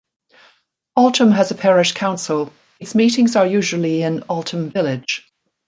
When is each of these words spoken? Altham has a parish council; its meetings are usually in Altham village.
Altham 0.97 1.29
has 1.31 1.51
a 1.51 1.55
parish 1.55 1.91
council; 1.91 2.51
its 2.79 2.95
meetings 2.95 3.35
are 3.35 3.45
usually 3.45 4.01
in 4.01 4.23
Altham 4.31 4.71
village. 4.71 5.27